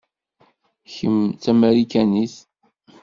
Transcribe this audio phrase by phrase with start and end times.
[0.93, 2.35] Kemm d tamarikanit.